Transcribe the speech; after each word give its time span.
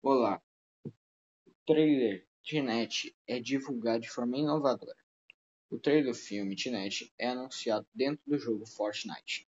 Olá! 0.00 0.40
O 0.84 1.52
trailer 1.66 2.24
Tenet 2.44 3.12
é 3.26 3.40
divulgado 3.40 4.02
de 4.02 4.08
forma 4.08 4.38
inovadora. 4.38 4.96
O 5.68 5.76
trailer 5.76 6.12
do 6.12 6.14
filme 6.14 6.54
Tenet 6.54 7.12
é 7.18 7.26
anunciado 7.26 7.84
dentro 7.92 8.22
do 8.24 8.38
jogo 8.38 8.64
Fortnite. 8.64 9.48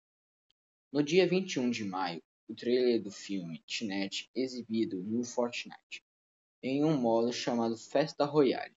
No 0.90 1.00
dia 1.00 1.28
21 1.28 1.70
de 1.70 1.84
maio, 1.84 2.20
o 2.48 2.56
trailer 2.56 3.00
do 3.00 3.10
filme 3.12 3.62
Tenet 3.68 4.28
é 4.34 4.40
exibido 4.40 5.00
no 5.04 5.22
Fortnite, 5.22 6.04
em 6.60 6.84
um 6.84 7.00
modo 7.00 7.32
chamado 7.32 7.76
Festa 7.76 8.24
Royale. 8.24 8.74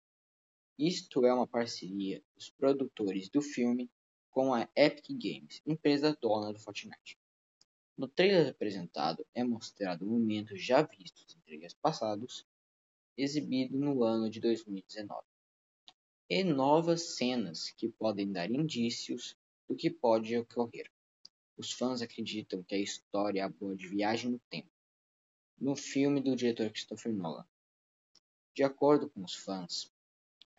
Isto 0.77 1.25
é 1.25 1.33
uma 1.33 1.47
parceria 1.47 2.23
dos 2.35 2.51
produtores 2.51 3.27
do 3.27 3.41
filme 3.41 3.89
com 4.29 4.53
a 4.53 4.69
Epic 4.75 5.07
Games, 5.17 5.63
empresa 5.65 6.15
dona 6.21 6.53
do 6.53 6.59
Fortnite. 6.59 7.17
No 7.97 8.09
trailer 8.09 8.49
apresentado 8.49 9.25
é 9.33 9.41
mostrado 9.41 10.05
momentos 10.05 10.61
já 10.61 10.81
vistos 10.81 11.33
em 11.33 11.39
trailers 11.39 11.73
passados, 11.75 12.45
exibido 13.17 13.77
no 13.77 14.03
ano 14.03 14.29
de 14.29 14.41
2019, 14.41 15.25
e 16.29 16.43
novas 16.43 17.15
cenas 17.15 17.69
que 17.69 17.87
podem 17.87 18.33
dar 18.33 18.51
indícios 18.51 19.37
do 19.65 19.77
que 19.77 19.89
pode 19.89 20.35
ocorrer. 20.37 20.91
Os 21.55 21.71
fãs 21.71 22.01
acreditam 22.01 22.61
que 22.63 22.75
a 22.75 22.79
história 22.79 23.45
aborde 23.45 23.87
viagem 23.87 24.31
no 24.31 24.39
tempo, 24.49 24.69
no 25.57 25.73
filme 25.73 26.19
do 26.19 26.35
diretor 26.35 26.69
Christopher 26.71 27.13
Nolan. 27.13 27.47
De 28.53 28.63
acordo 28.63 29.09
com 29.09 29.23
os 29.23 29.35
fãs, 29.35 29.89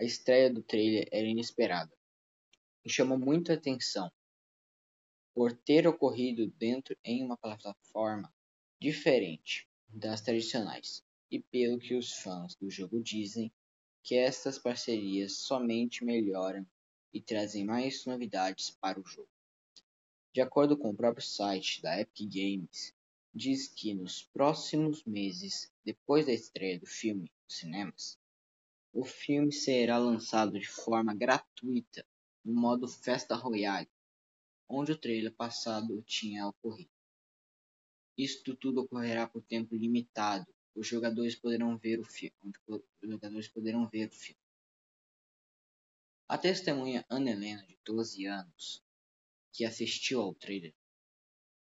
a 0.01 0.05
estreia 0.05 0.51
do 0.51 0.63
trailer 0.63 1.07
era 1.13 1.27
inesperada 1.27 1.95
e 2.83 2.89
chamou 2.89 3.19
muita 3.19 3.53
atenção 3.53 4.11
por 5.37 5.53
ter 5.53 5.87
ocorrido 5.87 6.47
dentro 6.53 6.97
em 7.05 7.23
uma 7.23 7.37
plataforma 7.37 8.35
diferente 8.81 9.69
das 9.87 10.23
tradicionais, 10.23 11.05
e 11.31 11.39
pelo 11.39 11.79
que 11.79 11.95
os 11.95 12.11
fãs 12.11 12.55
do 12.55 12.71
jogo 12.71 13.03
dizem, 13.03 13.53
que 14.03 14.15
estas 14.15 14.59
parcerias 14.59 15.37
somente 15.37 16.03
melhoram 16.07 16.67
e 17.13 17.21
trazem 17.21 17.67
mais 17.67 18.07
novidades 18.07 18.71
para 18.71 18.99
o 18.99 19.05
jogo. 19.05 19.29
De 20.33 20.41
acordo 20.41 20.75
com 20.75 20.89
o 20.89 20.97
próprio 20.97 21.27
site 21.27 21.83
da 21.83 22.01
Epic 22.01 22.33
Games, 22.33 22.95
diz 23.35 23.69
que 23.69 23.93
nos 23.93 24.23
próximos 24.23 25.05
meses, 25.05 25.71
depois 25.85 26.25
da 26.25 26.33
estreia 26.33 26.81
do 26.81 26.87
filme 26.87 27.31
nos 27.45 27.59
cinemas, 27.59 28.19
o 28.91 29.05
filme 29.05 29.53
será 29.53 29.99
lançado 29.99 30.59
de 30.59 30.67
forma 30.67 31.15
gratuita 31.15 32.07
no 32.43 32.55
modo 32.55 32.89
Festa 32.89 33.35
Royale 33.35 33.87
onde 34.69 34.93
o 34.93 34.99
trailer 34.99 35.33
passado 35.35 36.03
tinha 36.03 36.47
ocorrido. 36.47 36.91
Isto 38.17 38.57
tudo 38.57 38.83
ocorrerá 38.83 39.29
por 39.29 39.43
tempo 39.43 39.77
limitado. 39.77 40.47
Os 40.75 40.87
jogadores 40.87 41.35
poderão 41.35 41.77
ver 41.77 42.01
o 42.01 42.05
filme. 42.05 42.53
Os 42.67 42.83
jogadores 43.03 43.49
poderão 43.49 43.87
ver 43.89 44.09
o 44.09 44.15
filme. 44.15 44.41
A 46.29 46.37
testemunha 46.37 47.05
Ana 47.09 47.31
Helena, 47.31 47.65
de 47.67 47.79
12 47.85 48.27
anos, 48.27 48.83
que 49.53 49.65
assistiu 49.65 50.21
ao 50.21 50.35
trailer, 50.35 50.75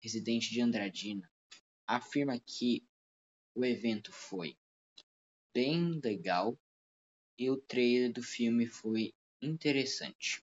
residente 0.02 0.50
de 0.50 0.60
Andradina, 0.60 1.30
afirma 1.86 2.38
que 2.38 2.84
o 3.54 3.64
evento 3.64 4.12
foi 4.12 4.58
bem 5.54 6.00
legal 6.00 6.58
e 7.38 7.48
o 7.50 7.56
trailer 7.56 8.12
do 8.12 8.22
filme 8.22 8.66
foi 8.66 9.14
interessante. 9.40 10.45